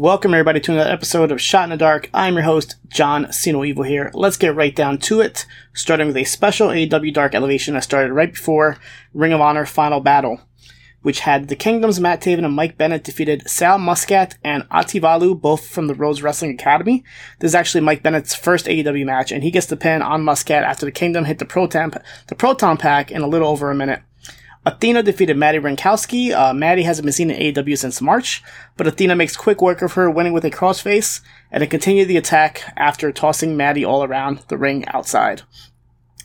[0.00, 2.08] Welcome everybody to another episode of Shot in the Dark.
[2.14, 4.10] I'm your host, John Siino Evil here.
[4.14, 5.44] Let's get right down to it,
[5.74, 8.78] starting with a special AEW Dark elevation that started right before
[9.12, 10.40] Ring of Honor Final Battle,
[11.02, 15.68] which had the Kingdom's Matt Taven and Mike Bennett defeated Sal Muscat and Ativalu, both
[15.68, 17.04] from the Rose Wrestling Academy.
[17.40, 20.64] This is actually Mike Bennett's first AEW match, and he gets the pin on Muscat
[20.64, 21.92] after the Kingdom hit the Proton,
[22.28, 24.00] the Proton Pack in a little over a minute.
[24.66, 26.32] Athena defeated Madi Wrenkowski.
[26.32, 28.42] Uh, Maddie hasn't been seen in AEW since March,
[28.76, 32.18] but Athena makes quick work of her, winning with a crossface, and then continued the
[32.18, 35.42] attack after tossing Maddie all around the ring outside.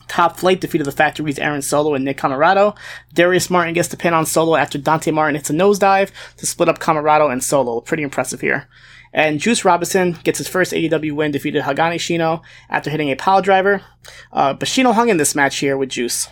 [0.06, 2.76] Top Flight defeated the Factory's Aaron Solo and Nick Comoroto.
[3.12, 6.68] Darius Martin gets the pin on Solo after Dante Martin hits a nosedive to split
[6.68, 7.80] up Comoroto and Solo.
[7.80, 8.68] Pretty impressive here.
[9.12, 13.40] And Juice Robinson gets his first AEW win, defeated Hagane Shino after hitting a pile
[13.40, 13.82] driver.
[14.30, 16.28] Uh, but Shino hung in this match here with Juice.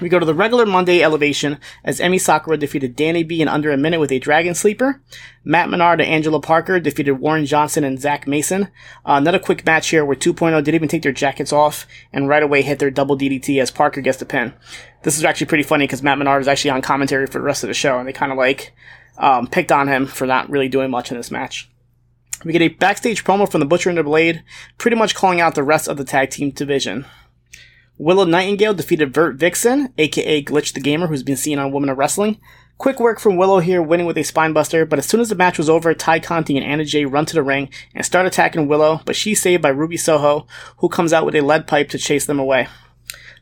[0.00, 3.70] We go to the regular Monday elevation as Emi Sakura defeated Danny B in under
[3.70, 5.02] a minute with a Dragon Sleeper.
[5.44, 8.64] Matt Menard and Angela Parker defeated Warren Johnson and Zach Mason.
[9.04, 12.42] Uh, another quick match here where 2.0 didn't even take their jackets off and right
[12.42, 14.54] away hit their double DDT as Parker gets the pin.
[15.02, 17.62] This is actually pretty funny because Matt Menard is actually on commentary for the rest
[17.62, 18.72] of the show and they kind of like
[19.18, 21.70] um, picked on him for not really doing much in this match.
[22.42, 24.42] We get a backstage promo from the Butcher and the Blade,
[24.78, 27.04] pretty much calling out the rest of the tag team division.
[28.00, 31.98] Willow Nightingale defeated Vert Vixen, aka Glitch the Gamer, who's been seen on Women of
[31.98, 32.40] Wrestling.
[32.78, 35.58] Quick work from Willow here, winning with a spinebuster, but as soon as the match
[35.58, 39.02] was over, Tay Conti and Anna Jay run to the ring and start attacking Willow,
[39.04, 40.46] but she's saved by Ruby Soho,
[40.78, 42.68] who comes out with a lead pipe to chase them away.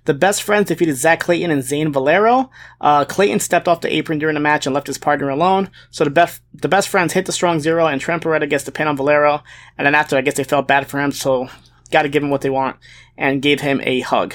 [0.07, 2.51] The best friends defeated Zach Clayton and Zane Valero.
[2.81, 5.71] Uh, Clayton stepped off the apron during the match and left his partner alone.
[5.91, 8.89] So the best the best friends hit the strong zero, and Trent gets the pin
[8.89, 9.45] on Valero.
[9.77, 11.49] And then after, I guess they felt bad for him, so
[11.91, 12.77] got to give him what they want,
[13.17, 14.35] and gave him a hug.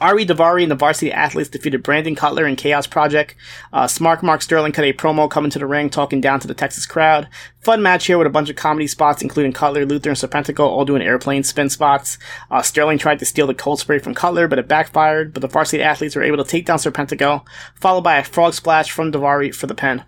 [0.00, 3.34] Ari Daivari and the Varsity Athletes defeated Brandon Cutler and Chaos Project.
[3.70, 6.54] Uh, Smart Mark Sterling cut a promo coming to the ring, talking down to the
[6.54, 7.28] Texas crowd.
[7.60, 10.86] Fun match here with a bunch of comedy spots, including Cutler, Luther, and Serpentico all
[10.86, 12.16] doing airplane spin spots.
[12.50, 15.34] Uh, Sterling tried to steal the cold spray from Cutler, but it backfired.
[15.34, 17.44] But the Varsity Athletes were able to take down Serpentico,
[17.74, 20.04] followed by a frog splash from Daivari for the pin.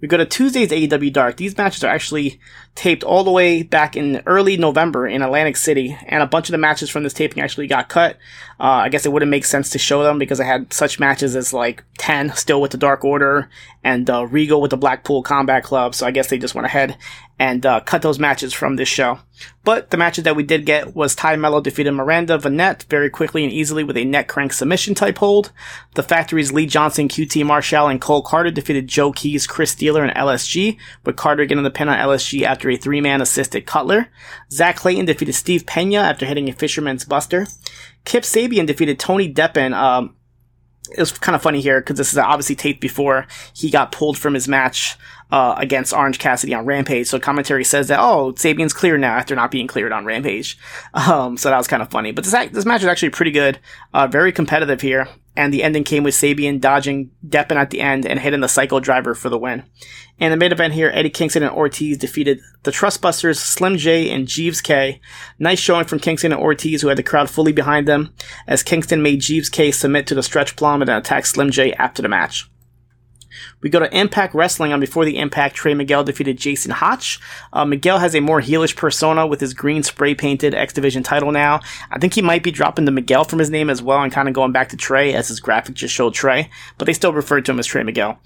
[0.00, 1.36] We go to Tuesday's AEW Dark.
[1.36, 2.40] These matches are actually
[2.74, 6.52] taped all the way back in early November in Atlantic City, and a bunch of
[6.52, 8.16] the matches from this taping actually got cut.
[8.58, 11.36] Uh, I guess it wouldn't make sense to show them because I had such matches
[11.36, 13.50] as like 10 still with the Dark Order
[13.84, 16.96] and uh, Regal with the Blackpool Combat Club, so I guess they just went ahead
[17.40, 19.18] and uh, cut those matches from this show.
[19.64, 23.44] But the matches that we did get was Tay Melo defeated Miranda Vionette very quickly
[23.44, 25.50] and easily with a neck crank submission type hold.
[25.94, 30.14] The Factory's Lee Johnson, QT Marshall, and Cole Carter defeated Joe Keys, Chris Steeler, and
[30.14, 34.08] LSG, with Carter getting the pin on LSG after a three-man assisted Cutter.
[34.52, 37.46] Zach Clayton defeated Steve Pena after hitting a Fisherman's Buster.
[38.04, 40.14] Kip Sabian defeated Tony Deppen, um,
[40.92, 44.18] it was kind of funny here because this is obviously taped before he got pulled
[44.18, 44.96] from his match
[45.30, 47.06] uh, against Orange Cassidy on Rampage.
[47.06, 50.58] So commentary says that oh Sabian's clear now after not being cleared on Rampage.
[50.92, 52.12] Um, so that was kind of funny.
[52.12, 53.58] But this this match was actually pretty good,
[53.94, 55.08] uh, very competitive here.
[55.36, 58.80] And the ending came with Sabian dodging Deppen at the end and hitting the cycle
[58.80, 59.62] Driver for the win.
[60.18, 64.26] In the main event here, Eddie Kingston and Ortiz defeated the Trustbusters, Slim J, and
[64.26, 65.00] Jeeves Kay.
[65.38, 68.12] Nice showing from Kingston and Ortiz, who had the crowd fully behind them,
[68.46, 72.02] as Kingston made Jeeves Kay submit to the stretch plum and attack Slim J after
[72.02, 72.50] the match.
[73.60, 75.54] We go to Impact Wrestling on Before the Impact.
[75.54, 77.20] Trey Miguel defeated Jason Hotch.
[77.52, 81.32] Uh, Miguel has a more heelish persona with his green spray painted X Division title
[81.32, 81.60] now.
[81.90, 84.28] I think he might be dropping the Miguel from his name as well and kind
[84.28, 87.40] of going back to Trey as his graphic just showed Trey, but they still refer
[87.40, 88.18] to him as Trey Miguel.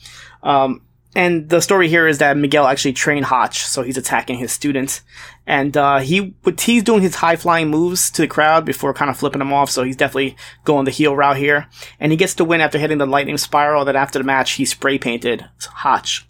[0.42, 0.82] Um,
[1.14, 5.02] and the story here is that Miguel actually trained Hotch, so he's attacking his students.
[5.46, 9.16] And uh, he he's doing his high flying moves to the crowd before kind of
[9.16, 11.68] flipping them off, so he's definitely going the heel route here.
[12.00, 14.64] And he gets to win after hitting the lightning spiral that after the match he
[14.64, 16.26] spray painted Hotch.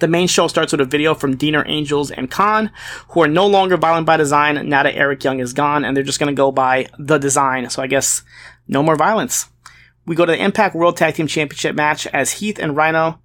[0.00, 2.70] The main show starts with a video from Deaner Angels and Kon,
[3.10, 6.02] who are no longer violent by design now that Eric Young is gone, and they're
[6.02, 7.68] just gonna go by the design.
[7.70, 8.22] So I guess
[8.66, 9.46] no more violence.
[10.06, 13.20] We go to the Impact World Tag Team Championship match as Heath and Rhino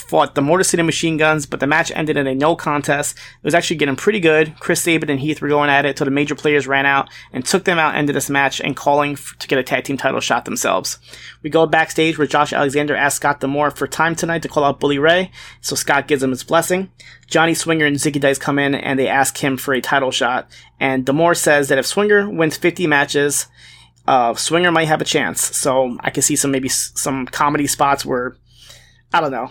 [0.00, 3.16] fought the Motor City Machine Guns, but the match ended in a no contest.
[3.16, 4.54] It was actually getting pretty good.
[4.58, 7.44] Chris Sabin and Heath were going at it till the major players ran out and
[7.44, 10.20] took them out into this match and calling f- to get a tag team title
[10.20, 10.98] shot themselves.
[11.42, 14.80] We go backstage where Josh Alexander asks Scott D'Amore for time tonight to call out
[14.80, 15.30] Bully Ray,
[15.60, 16.90] so Scott gives him his blessing.
[17.26, 20.48] Johnny Swinger and Zicky Dice come in and they ask him for a title shot,
[20.80, 23.46] and D'Amore says that if Swinger wins 50 matches,
[24.06, 25.56] uh, Swinger might have a chance.
[25.56, 28.36] So I can see some maybe s- some comedy spots where
[29.12, 29.50] I don't know.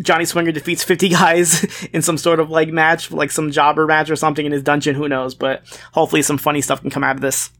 [0.00, 4.10] Johnny Swinger defeats 50 guys in some sort of like match, like some jobber match
[4.10, 5.62] or something in his dungeon, who knows, but
[5.92, 7.50] hopefully some funny stuff can come out of this.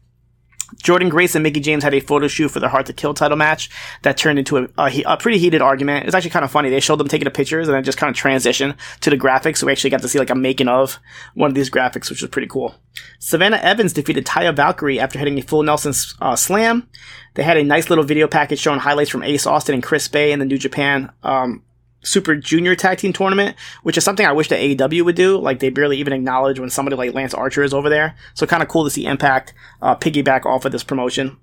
[0.81, 3.37] Jordynne Grace and Mickie James had a photo shoot for their Hard to Kill title
[3.37, 3.69] match
[4.01, 6.05] that turned into a, a, a pretty heated argument.
[6.05, 6.69] It's actually kind of funny.
[6.69, 9.57] They showed them taking the pictures and then just kind of transition to the graphics.
[9.57, 10.99] So we actually got to see like a making of
[11.35, 12.75] one of these graphics, which was pretty cool.
[13.19, 16.89] Savannah Evans defeated Taya Valkyrie after hitting a full Nelson uh, slam.
[17.35, 20.31] They had a nice little video package showing highlights from Ace Austin and Chris Bey
[20.31, 21.63] in the New Japan um,
[22.03, 25.37] Super Junior Tag Team Tournament, which is something I wish that AEW would do.
[25.39, 28.15] Like they barely even acknowledge when somebody like Lance Archer is over there.
[28.33, 31.37] So kind of cool to see Impact uh, piggyback off of this promotion.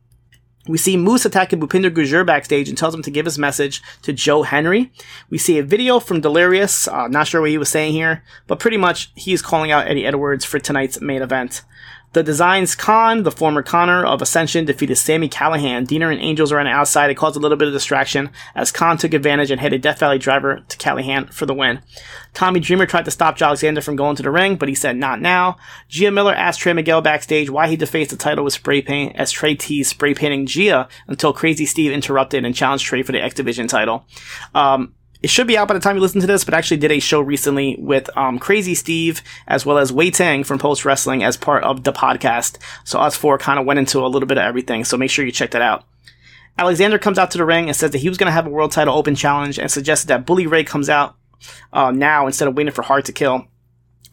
[0.69, 4.13] We see Moose attacking Bhupinder Gujjar backstage and tells him to give his message to
[4.13, 4.93] Joe Hendry.
[5.31, 8.61] We see a video from Delirious, uh, not sure what he was saying here, but
[8.61, 11.63] pretty much he's calling out Eddie Edwards for tonight's main event.
[12.13, 15.87] The Designs Kon, the former Konnor of Ascension, defeated Sami Callihan.
[15.87, 17.09] Deaner and Angels are on the outside.
[17.09, 20.01] It caused a little bit of distraction as Kon took advantage and hit a Death
[20.01, 21.81] Valley driver to Callihan for the win.
[22.35, 25.21] Tommy Dreamer tried to stop Alexander from going to the ring, but he said not
[25.21, 25.57] now.
[25.89, 29.31] Gia Miller asked Trey Miguel backstage why he defaced the title with spray paint as
[29.31, 33.35] Trey teased spray painting Gia until Crazy Steve interrupted and challenged Trey for the X
[33.37, 34.05] Division title.
[34.53, 36.93] Um, it should be out by the time you listen to this, but actually did
[36.93, 41.23] a show recently with um, Crazy Steve as well as Wai Ting from Post Wrestling
[41.23, 42.57] as part of the podcast.
[42.85, 44.85] So us four kind of went into a little bit of everything.
[44.85, 45.85] So make sure you check that out.
[46.59, 48.51] Alexander comes out to the ring and says that he was going to have a
[48.51, 51.17] world title open challenge and suggested that Bully Ray comes out
[51.73, 53.47] uh, now instead of waiting for Hard to Kill.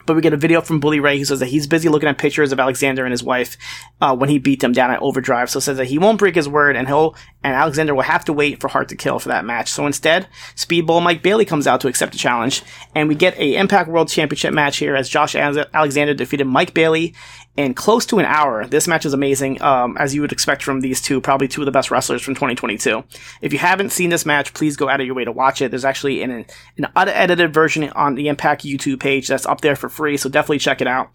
[0.07, 2.17] But we get a video from Bully Ray who says that he's busy looking at
[2.17, 3.57] pictures of Alexander and his wife
[4.01, 5.51] uh, when he beat them down at Overdrive.
[5.51, 8.33] So says that he won't break his word and he'll and Alexander will have to
[8.33, 9.69] wait for Hard to Kill for that match.
[9.69, 12.63] So instead, Speedball Mike Bailey comes out to accept the challenge,
[12.95, 17.13] and we get a Impact World Championship match here as Josh Alexander defeated Mike Bailey
[17.57, 18.67] in close to an hour.
[18.67, 21.65] This match is amazing, um, as you would expect from these two, probably two of
[21.65, 23.03] the best wrestlers from 2022.
[23.41, 25.71] If you haven't seen this match, please go out of your way to watch it.
[25.71, 26.45] There's actually an,
[26.77, 30.59] an unedited version on the Impact YouTube page that's up there for free, so definitely
[30.59, 31.09] check it out.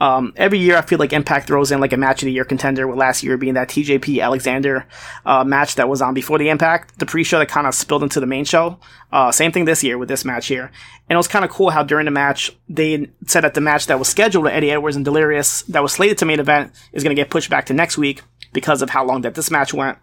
[0.00, 2.44] Um, every year, I feel like Impact throws in like a match of the year
[2.44, 4.86] contender, with last year being that TJP Alexander
[5.24, 8.18] uh, match that was on before the Impact, the pre-show that kind of spilled into
[8.18, 8.80] the main show.
[9.12, 10.72] Uh, same thing this year with this match here.
[11.08, 13.86] And it was kind of cool how during the match, they said that the match
[13.86, 17.02] that was scheduled with Eddie Edwards and Delirious, that was slated to main event, is
[17.02, 18.22] going to get pushed back to next week
[18.52, 19.98] because of how long that this match went.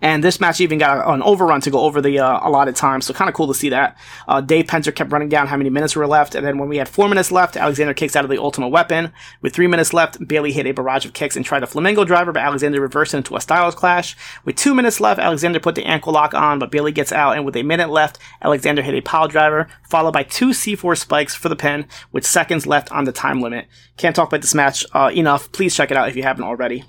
[0.00, 3.14] And this match even got an overrun to go over the uh, allotted time, so
[3.14, 3.96] kind of cool to see that.
[4.28, 6.76] Uh, Dave Penzer kept running down how many minutes were left, and then when we
[6.76, 9.12] had four minutes left, Alexander kicks out of the Ultimate Weapon.
[9.40, 12.32] With three minutes left, Bailey hit a barrage of kicks and tried a Flamingo driver,
[12.32, 14.16] but Alexander reversed into a Styles Clash.
[14.44, 17.44] With two minutes left, Alexander put the ankle lock on, but Bailey gets out, and
[17.44, 21.48] with a minute left, Alexander hit a pile driver, followed by two C4 spikes for
[21.48, 23.66] the pin, with seconds left on the time limit.
[23.96, 25.50] Can't talk about this match uh, enough.
[25.52, 26.84] Please check it out if you haven't already.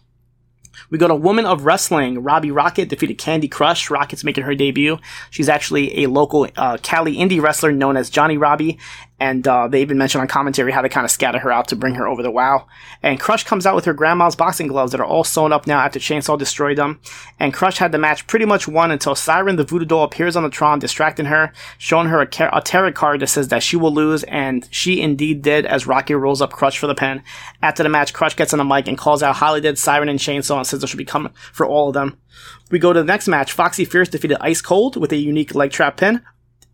[0.89, 2.23] We go to Woman of Wrestling.
[2.23, 3.89] Robbie Rocket defeated Kandi Krush.
[3.89, 4.97] Rocket's making her debut.
[5.29, 8.77] She's actually a local uh, Cali indie wrestler known as Johnny Robbie,
[9.19, 11.75] and uh, they even mentioned on commentary how they kind of scatter her out to
[11.75, 12.67] bring her over the WoW.
[13.01, 15.79] And Crush comes out with her grandma's boxing gloves that are all sewn up now
[15.79, 16.99] after Chainsaw destroyed them.
[17.39, 20.43] And Crush had the match pretty much won until Siren the Voodoo Doll appears on
[20.43, 23.77] the Tron, distracting her, showing her a, car- a tarot card that says that she
[23.77, 27.23] will lose, and she indeed did as Rocky rolls up Crush for the pin.
[27.61, 30.57] After the match, Crush gets on the mic and calls out Holidead, Siren, and Chainsaw
[30.57, 32.17] and says there should be coming for all of them.
[32.69, 33.53] We go to the next match.
[33.53, 36.21] Foxy Fierce defeated Ice Cold with a unique leg trap pin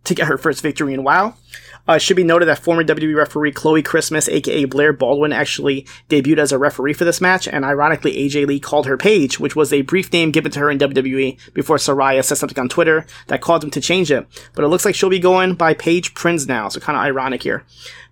[0.05, 1.35] to get her first victory in WoW.
[1.88, 5.85] Uh, it should be noted that former WWE referee Chloe Christmas, aka Blair Baldwin, actually
[6.09, 9.56] debuted as a referee for this match, and ironically, AJ Lee called her Paige, which
[9.56, 13.06] was a brief name given to her in WWE before Saraya said something on Twitter
[13.28, 14.28] that caused him to change it.
[14.54, 17.44] But it looks like she'll be going by Paige Prince now, so kind of ironic
[17.44, 17.66] here.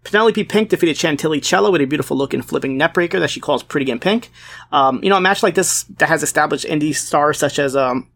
[0.04, 3.92] Penelope Pink defeated Chantilly Chella with a beautiful looking flipping neckbreaker that she calls Pretty
[3.92, 4.30] in Pink.
[4.72, 8.08] Um, you know, a match like this that has established indie stars such as um,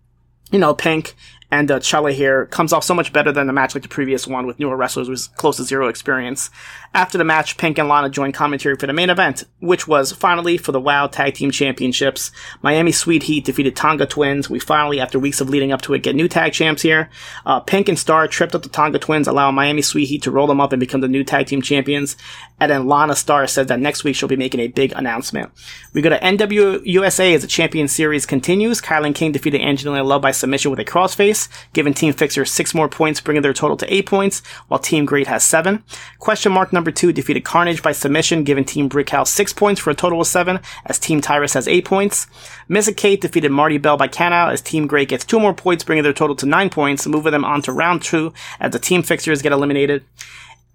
[0.51, 1.15] you know, Pink
[1.53, 4.25] and uh, Chale here comes off so much better than the match like the previous
[4.25, 6.50] one with newer wrestlers with close to zero experience.
[6.95, 10.57] After the match, Pink and Lana joined commentary for the main event, which was finally
[10.57, 12.31] for the WoW Tag Team Championships.
[12.63, 14.50] Miami Sweet Heat defeated Tonga Twins.
[14.50, 17.12] We finally, after weeks of leading up to it, get new tag champs here.
[17.45, 20.48] Uh, Pink and Star tripped up the Tonga Twins, allowing Miami Sweet Heat to roll
[20.48, 22.15] them up and become the new tag team champions.
[22.60, 25.51] And then Lana Star says that next week she'll be making a big announcement.
[25.93, 28.81] We go to NWA USA as the Champion Series continues.
[28.81, 31.42] Kylan King defeated Angelina Love by submission with a crossface,
[31.73, 35.27] giving Team Fixer six more points, bringing their total to eight points, while Team Great
[35.27, 35.83] has seven.
[36.19, 39.95] Question mark number two defeated Carnage by submission, giving Team Brickhouse six points for a
[39.95, 42.27] total of seven, as Team Tyrus has eight points.
[42.67, 46.03] Missa Kate defeated Marty Bell by countout, as Team Great gets two more points, bringing
[46.03, 49.41] their total to nine points, moving them on to round two as the Team Fixers
[49.41, 50.03] get eliminated.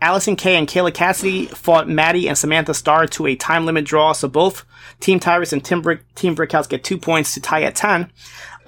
[0.00, 4.12] Allysin Kay and Kayla Cassidy fought Maddie and Samantha Starr to a time limit draw,
[4.12, 4.64] so both
[5.00, 8.10] Team Tyrus and Team, Brick, Team Brickhouse get two points to tie at 10.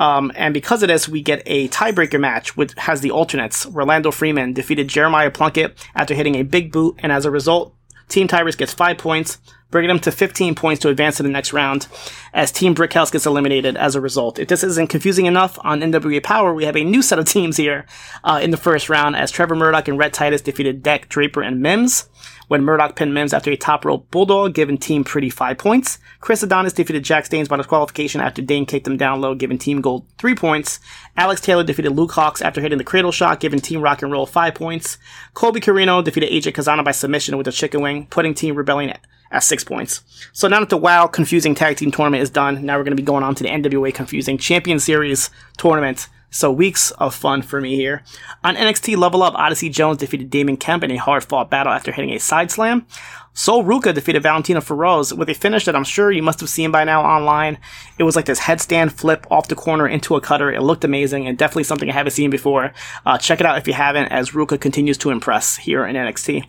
[0.00, 3.66] Um, and because of this, we get a tiebreaker match, which has the alternates.
[3.66, 7.76] Rolando Freeman defeated Jeremiah Plunkett after hitting a big boot, and as a result,
[8.08, 9.38] Team Tyrus gets five points,
[9.70, 11.86] bringing them to 15 points to advance to the next round
[12.32, 14.38] as Team Brickhouse gets eliminated as a result.
[14.38, 17.56] If this isn't confusing enough on NWA Powerrr, we have a new set of teams
[17.58, 17.86] here
[18.24, 21.60] uh, in the first round as Trevor Murdoch and Rhett Titus defeated Deck, Draper, and
[21.60, 22.08] Mims
[22.50, 26.00] when Murdoch pinned Mims after a top rope bulldog, giving Team Pretty 5 points.
[26.18, 29.80] Chris Adonis defeated Jack Staines by disqualification after Dane kicked him down low, giving Team
[29.80, 30.80] Gold 3 points.
[31.16, 34.26] Alex Taylor defeated Luke Hawx after hitting the cradle shot, giving Team Rock and Roll
[34.26, 34.98] 5 points.
[35.32, 38.96] Colby Corino defeated AJ Cazana by submission with a chicken wing, putting Team Rebellion
[39.30, 40.02] at six points.
[40.32, 43.00] So now that the WoW confusing tag team tournament is done, now we're going to
[43.00, 46.08] be going on to the NWA confusing champion series tournament.
[46.30, 48.04] So weeks of fun for me here.
[48.44, 51.90] On NXT Level Up, Odyssey Jones defeated Damon Kemp in a hard fought battle after
[51.90, 52.86] hitting a side slam.
[53.32, 56.70] Sol Ruca defeated Valentina Feroz with a finish that I'm sure you must have seen
[56.70, 57.58] by now online.
[57.98, 60.52] It was like this headstand flip off the corner into a cutter.
[60.52, 62.72] It looked amazing and definitely something I haven't seen before.
[63.06, 66.44] Uh, check it out if you haven't, as Ruca continues to impress here in NXT.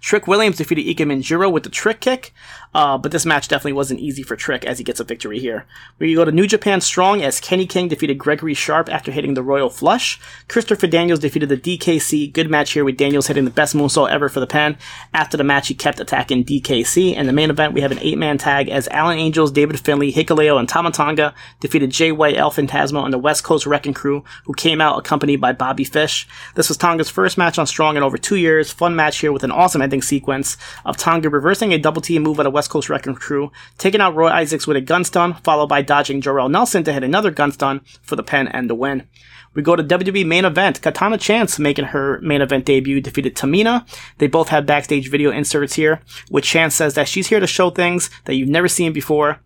[0.00, 2.32] Trick Williams defeated Ikemen Jiro with the trick kick,
[2.74, 5.66] uh, but this match definitely wasn't easy for Trick as he gets a victory here.
[5.98, 9.42] We go to New Japan Strong as Kenny King defeated Gregory Sharp after hitting the
[9.42, 10.20] Royal Flush.
[10.48, 12.32] Christopher Daniels defeated the DKC.
[12.32, 14.78] Good match here with Daniels hitting the best moonsault ever for the pen.
[15.12, 17.16] After the match, he kept attacking DKC.
[17.16, 20.58] And the main event, we have an eight-man tag as Alan Angels, David Finlay, Hikuleo,
[20.58, 24.54] and Tama Tonga defeated Jay White, El Phantasmo, and the West Coast Wrecking Crew, who
[24.54, 26.28] came out accompanied by Bobby Fish.
[26.54, 28.70] This was Tonga's first match on Strong in over two years.
[28.70, 32.38] Fun match here with an awesome ending sequence of Tonga reversing a double team move
[32.38, 35.68] at a West Coast Wrecking Crew, taking out Roy Isaacs with a gun stun, followed
[35.68, 39.08] by dodging Jorel Nelson to hit another gun stun for the pen and the win.
[39.54, 40.82] We go to WWE main event.
[40.82, 43.88] Katana Chance making her main event debut defeated Tamina.
[44.18, 47.70] They both have backstage video inserts here, which Chance says that she's here to show
[47.70, 49.40] things that you've never seen before.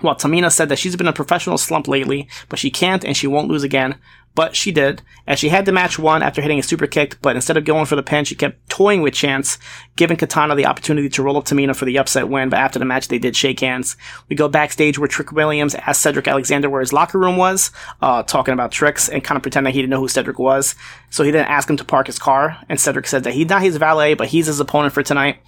[0.00, 3.28] While Tamina said that she's been a professional slump lately, but she can't and she
[3.28, 3.94] won't lose again
[4.34, 7.34] but she did, as she had the match won after hitting a super kick, but
[7.34, 9.58] instead of going for the pin, she kept toying with Chance,
[9.96, 12.84] giving Katana the opportunity to roll up Tamina for the upset win, but after the
[12.84, 13.96] match, they did shake hands.
[14.28, 18.22] We go backstage where Trick Williams asked Cedric Alexander where his locker room was, uh,
[18.22, 20.74] talking about tricks and kind of pretending he didn't know who Cedric was.
[21.10, 23.62] So he didn't ask him to park his car, and Cedric said that he's not
[23.62, 25.38] his valet, but he's his opponent for tonight.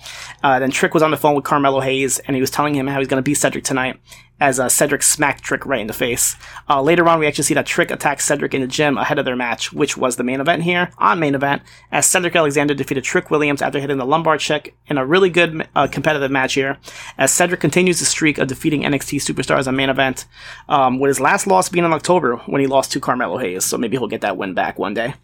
[0.42, 2.88] Uh, then Trick was on the phone with Carmelo Hayes, and he was telling him
[2.88, 4.00] how he's going to beat Cedric tonight
[4.42, 6.34] as uh, Cedric smacked Trick right in the face.
[6.68, 9.24] Uh, later on, we actually see that Trick attacks Cedric in the gym ahead of
[9.24, 10.90] their match, which was the main event here.
[10.98, 14.98] On main event, as Cedric Alexander defeated Trick Williams after hitting the lumbar check in
[14.98, 16.78] a really good uh, competitive match here.
[17.16, 20.24] As Cedric continues the streak of defeating NXT superstars on main event,
[20.68, 23.64] um, with his last loss being in October when he lost to Carmelo Hayes.
[23.64, 25.14] So maybe he'll get that win back one day.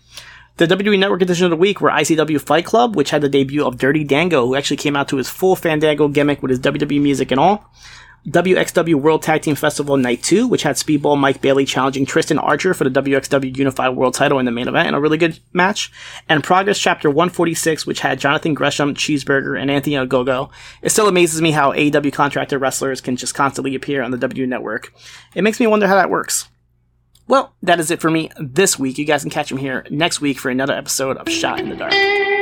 [0.59, 3.65] The WWE Network edition of the week were ICW Fight Club, which had the debut
[3.65, 7.01] of Dirty Dango, who actually came out to his full Fandango gimmick with his WWE
[7.01, 7.69] music and all.
[8.29, 12.75] WXW World Tag Team Festival Night 2, which had Speedball Mike Bailey challenging Tristan Archer
[12.75, 15.91] for the WXW Unified World title in the main event in a really good match.
[16.29, 20.51] And Progress Chapter 146, which had Jonathan Gresham, Cheeseburger, and Anthony Ogogo.
[20.83, 24.47] It still amazes me how AEW contracted wrestlers can just constantly appear on the W
[24.47, 24.93] Network.
[25.35, 26.49] It makes me wonder how that works.
[27.27, 28.99] Well, that is it for me this week.
[28.99, 31.77] You guys can catch me here next week for another episode of Shot in the
[31.77, 32.38] Dark.